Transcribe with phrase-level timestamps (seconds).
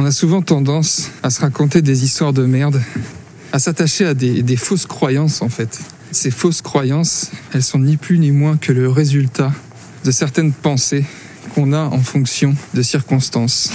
[0.00, 2.80] On a souvent tendance à se raconter des histoires de merde,
[3.52, 5.78] à s'attacher à des, fausses croyances en fait.
[6.10, 9.52] Ces fausses croyances, elles sont ni plus ni moins que le résultat
[10.06, 11.04] de certaines pensées
[11.54, 13.74] qu'on a en fonction de circonstances.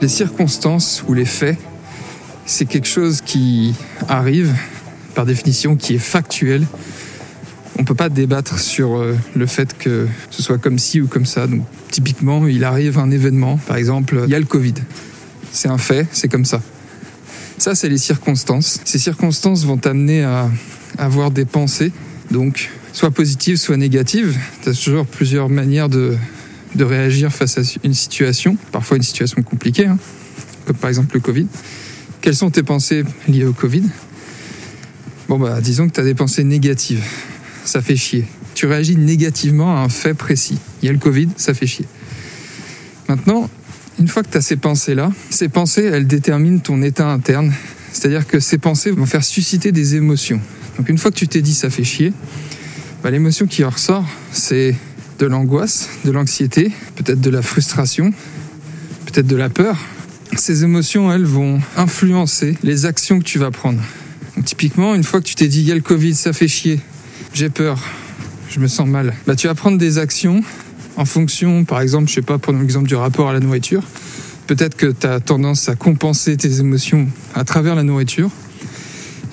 [0.00, 1.58] Les circonstances ou les faits,
[2.46, 3.74] c'est quelque chose qui
[4.08, 4.54] arrive,
[5.14, 6.66] par définition, qui est factuel.
[7.78, 11.26] On peut pas débattre sur euh, le fait que ce soit comme ci ou comme
[11.26, 11.46] ça.
[11.46, 14.74] Donc, typiquement, il arrive un événement, par exemple, il y a le Covid.
[15.52, 16.62] C'est un fait, c'est comme ça.
[17.58, 18.80] Ça, c'est les circonstances.
[18.86, 20.48] Ces circonstances vont t'amener à
[20.96, 21.92] avoir des pensées,
[22.30, 24.38] donc soit positives, soit négatives.
[24.62, 26.16] Tu as toujours plusieurs manières de,
[26.74, 29.98] de réagir face à une situation, parfois une situation compliquée, hein,
[30.66, 31.46] comme par exemple le Covid.
[32.20, 33.84] Quelles sont tes pensées liées au Covid?
[35.28, 37.04] Bon, bah, disons que tu as des pensées négatives.
[37.64, 38.24] Ça fait chier.
[38.54, 40.58] Tu réagis négativement à un fait précis.
[40.82, 41.86] Il y a le Covid, ça fait chier.
[43.08, 43.48] Maintenant,
[43.98, 47.52] une fois que tu as ces pensées-là, ces pensées, elles déterminent ton état interne.
[47.92, 50.40] C'est-à-dire que ces pensées vont faire susciter des émotions.
[50.76, 52.12] Donc une fois que tu t'es dit ça fait chier,
[53.02, 54.74] bah, l'émotion qui en ressort, c'est
[55.20, 58.12] de l'angoisse, de l'anxiété, peut-être de la frustration,
[59.04, 59.76] peut-être de la peur.
[60.34, 63.80] Ces émotions, elles, vont influencer les actions que tu vas prendre.
[64.46, 66.80] Typiquement, une fois que tu t'es dit, il y a le Covid, ça fait chier,
[67.34, 67.78] j'ai peur,
[68.48, 70.42] je me sens mal, bah, tu vas prendre des actions
[70.96, 73.82] en fonction, par exemple, je sais pas, prenons l'exemple du rapport à la nourriture.
[74.46, 78.30] Peut-être que tu as tendance à compenser tes émotions à travers la nourriture.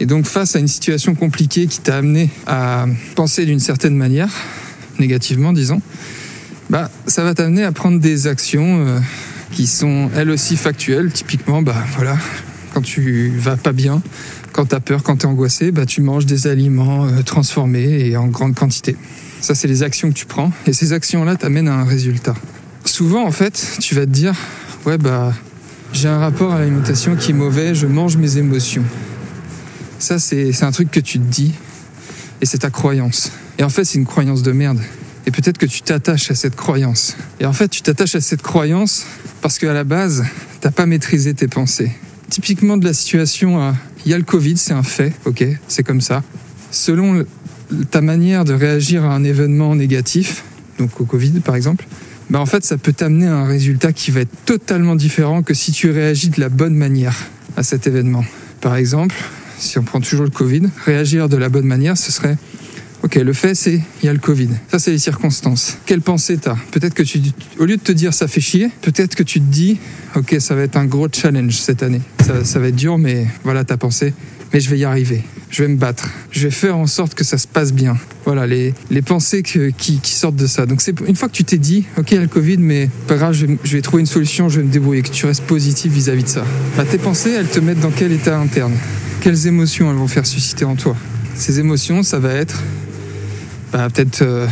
[0.02, 4.30] Et donc, face à une situation compliquée qui t'a amené à penser d'une certaine manière,
[5.00, 5.82] négativement, disons,
[6.70, 9.00] bah, ça va t'amener à prendre des actions euh,
[9.52, 11.12] qui sont elles aussi factuelles.
[11.12, 12.18] Typiquement, bah, voilà,
[12.74, 14.02] quand tu vas pas bien,
[14.52, 18.08] quand tu as peur, quand tu es angoissé, bah, tu manges des aliments euh, transformés
[18.08, 18.96] et en grande quantité.
[19.40, 20.52] Ça, c'est les actions que tu prends.
[20.66, 22.36] Et ces actions-là t'amènent à un résultat.
[22.84, 24.34] Souvent, en fait, tu vas te dire,
[24.86, 25.34] ouais, bah,
[25.94, 28.84] j'ai un rapport à l'alimentation qui est mauvais, je mange mes émotions.
[30.00, 31.54] Ça, c'est un truc que tu te dis,
[32.42, 33.32] et c'est ta croyance.
[33.58, 34.80] Et en fait, c'est une croyance de merde.
[35.26, 37.18] Et peut-être que tu t'attaches à cette croyance.
[37.40, 39.06] Et en fait, tu t'attaches à cette croyance
[39.42, 40.26] parce qu'à la base,
[40.62, 41.92] t'as pas maîtrisé tes pensées.
[42.30, 43.74] Typiquement de la situation,
[44.06, 46.24] il y a le Covid, c'est un fait, ok, c'est comme ça.
[46.72, 47.26] Selon
[47.92, 50.44] ta manière de réagir à un événement négatif,
[50.80, 51.86] donc au Covid par exemple,
[52.30, 55.54] bah en fait, ça peut t'amener à un résultat qui va être totalement différent que
[55.54, 57.16] si tu réagis de la bonne manière
[57.56, 58.26] à cet événement.
[58.60, 59.16] Par exemple,
[59.58, 62.38] si on prend toujours le Covid, réagir de la bonne manière, ce serait
[63.08, 64.50] Ok, le fait, c'est il y a le Covid.
[64.70, 65.78] Ça, c'est les circonstances.
[65.86, 66.58] Quelle pensée t'as?
[66.72, 67.22] Peut-être que tu,
[67.58, 69.78] au lieu de te dire ça fait chier, peut-être que tu te dis,
[70.18, 72.02] ok, ça va être un gros challenge cette année.
[72.44, 74.14] Ça, va être dur, mais voilà ta pensée.
[74.52, 75.24] Mais je vais y arriver.
[75.50, 76.10] Je vais me battre.
[76.32, 77.96] Je vais faire en sorte que ça se passe bien.
[78.26, 80.66] Voilà les, les pensées qui, sortent de ça.
[80.66, 82.90] Donc c'est une fois que tu t'es dit, ok, il y a le Covid, mais
[83.08, 85.02] pas grave, je vais, je vais trouver une solution, je vais me débrouiller.
[85.02, 86.44] Que tu restes positif vis-à-vis de ça.
[86.76, 88.74] Bah, tes pensées, elles te mettent dans quel état interne?
[89.22, 90.98] Quelles émotions elles vont faire susciter en toi?
[91.36, 92.62] Ces émotions, ça va être
[93.72, 94.48] bah, peut-être euh,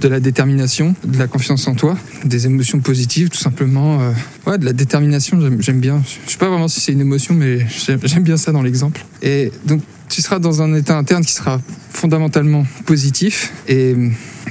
[0.00, 4.00] de la détermination, de la confiance en toi, des émotions positives, tout simplement.
[4.00, 4.12] Euh,
[4.46, 6.02] ouais, de la détermination, j'aime bien.
[6.26, 7.66] Je sais pas vraiment si c'est une émotion, mais
[8.04, 9.04] j'aime bien ça dans l'exemple.
[9.22, 13.96] Et donc, tu seras dans un état interne qui sera fondamentalement positif et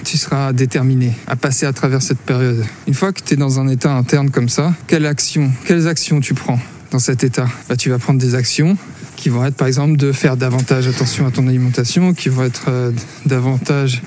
[0.03, 2.63] tu seras déterminé à passer à travers cette période.
[2.87, 6.19] Une fois que tu es dans un état interne comme ça, quelle action, quelles actions
[6.19, 6.59] tu prends
[6.91, 7.47] dans cet état?
[7.69, 8.77] Bah, Tu vas prendre des actions
[9.21, 12.65] qui vont être par exemple de faire davantage attention à ton alimentation, qui vont être
[12.69, 12.91] euh,
[13.27, 14.01] davantage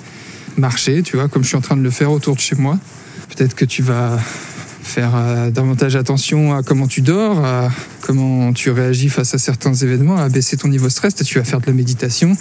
[0.56, 2.78] marcher, tu vois, comme je suis en train de le faire autour de chez moi.
[3.28, 4.18] Peut-être que tu vas
[4.82, 9.72] faire euh, davantage attention à comment tu dors, à comment tu réagis face à certains
[9.72, 12.36] événements, à baisser ton niveau de stress, tu vas faire de la méditation.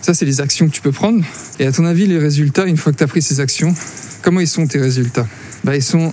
[0.00, 1.24] Ça, c'est les actions que tu peux prendre.
[1.58, 3.74] Et à ton avis, les résultats, une fois que tu as pris ces actions,
[4.22, 5.26] comment ils sont tes résultats?
[5.64, 6.12] Bah, Ils sont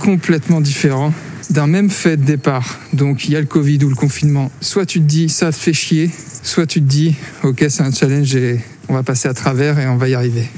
[0.00, 1.12] complètement différents
[1.50, 2.78] d'un même fait de départ.
[2.92, 4.50] Donc il y a le Covid ou le confinement.
[4.60, 6.10] Soit tu te dis ça te fait chier,
[6.42, 9.86] soit tu te dis ok c'est un challenge et on va passer à travers et
[9.86, 10.48] on va y arriver.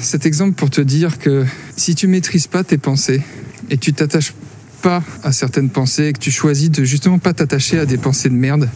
[0.00, 1.44] Cet exemple pour te dire que
[1.76, 3.22] si tu maîtrises pas tes pensées
[3.70, 4.32] et tu t'attaches
[4.82, 8.28] pas à certaines pensées et que tu choisis de justement pas t'attacher à des pensées
[8.28, 8.68] de merde,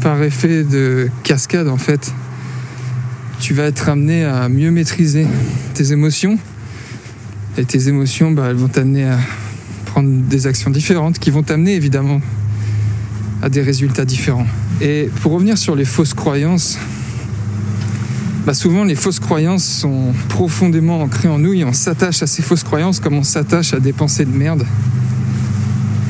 [0.00, 2.12] par effet de cascade en fait,
[3.38, 5.26] tu vas être amené à mieux maîtriser
[5.74, 6.38] tes émotions
[7.58, 9.18] et tes émotions bah, elles vont t'amener à
[9.96, 12.20] prendre des actions différentes qui vont t'amener évidemment
[13.40, 14.46] à des résultats différents.
[14.82, 16.76] Et pour revenir sur les fausses croyances,
[18.44, 22.42] bah souvent les fausses croyances sont profondément ancrées en nous et on s'attache à ces
[22.42, 24.66] fausses croyances comme on s'attache à des pensées de merde.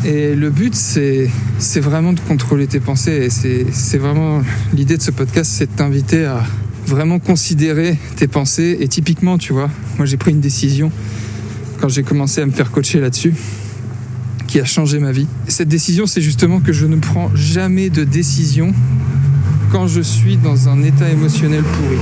[0.05, 1.31] Et le but, c'est,
[1.77, 3.27] vraiment de contrôler tes pensées.
[3.27, 4.43] Et c'est, c'est vraiment
[4.75, 6.43] l'idée de ce podcast, c'est de t'inviter à
[6.89, 8.79] vraiment considérer tes pensées.
[8.81, 10.91] Et typiquement, tu vois, moi j'ai pris une décision
[11.81, 13.33] quand j'ai commencé à me faire coacher là-dessus
[14.47, 15.27] qui a changé ma vie.
[15.49, 18.73] Cette décision, c'est justement que je ne prends jamais de décision
[19.73, 21.99] quand je suis dans un état émotionnel pourri.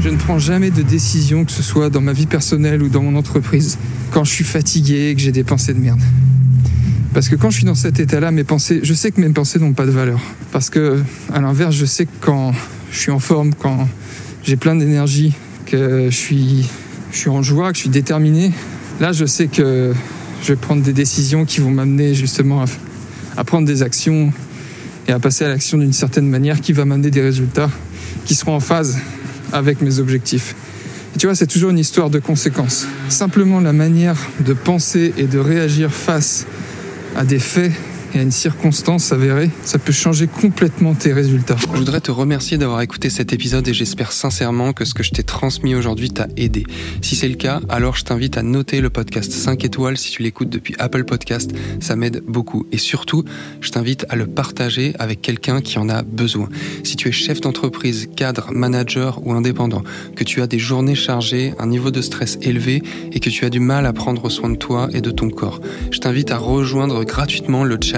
[0.00, 3.02] Je ne prends jamais de décision, que ce soit dans ma vie personnelle ou dans
[3.02, 3.78] mon entreprise,
[4.12, 6.00] quand je suis fatigué et que j'ai des pensées de merde.
[7.14, 9.58] Parce que quand je suis dans cet état-là, mes pensées, je sais que mes pensées
[9.58, 10.20] n'ont pas de valeur.
[10.52, 12.52] Parce que, à l'inverse, je sais que quand
[12.92, 13.88] je suis en forme, quand
[14.44, 15.34] j'ai plein d'énergie,
[15.66, 16.68] que je suis,
[17.12, 18.52] je suis en joie, que je suis déterminé,
[19.00, 19.92] là, je sais que
[20.42, 22.64] je vais prendre des décisions qui vont m'amener justement
[23.36, 24.32] à, prendre des actions
[25.06, 27.70] et à passer à l'action d'une certaine manière qui va m'amener des résultats
[28.24, 28.98] qui seront en phase
[29.52, 30.54] avec mes objectifs.
[31.14, 32.86] Et tu vois, c'est toujours une histoire de conséquences.
[33.08, 36.46] Simplement la manière de penser et de réagir face
[37.16, 37.72] à des faits
[38.14, 41.56] et à une circonstance avérée, ça peut changer complètement tes résultats.
[41.58, 45.10] Je voudrais te remercier d'avoir écouté cet épisode et j'espère sincèrement que ce que je
[45.10, 46.64] t'ai transmis aujourd'hui t'a aidé.
[47.02, 50.22] Si c'est le cas, alors je t'invite à noter le podcast 5 étoiles si tu
[50.22, 51.50] l'écoutes depuis Apple Podcast,
[51.80, 52.66] ça m'aide beaucoup.
[52.72, 53.24] Et surtout,
[53.60, 56.48] je t'invite à le partager avec quelqu'un qui en a besoin.
[56.84, 59.82] Si tu es chef d'entreprise, cadre, manager ou indépendant,
[60.16, 62.82] que tu as des journées chargées, un niveau de stress élevé
[63.12, 65.60] et que tu as du mal à prendre soin de toi et de ton corps,
[65.90, 67.97] je t'invite à rejoindre gratuitement le challenge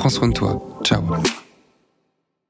[0.01, 0.59] Prends soin de toi.
[0.83, 1.03] Ciao.